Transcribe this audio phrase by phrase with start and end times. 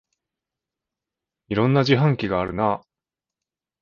[1.49, 2.85] いろんな自販機があるなあ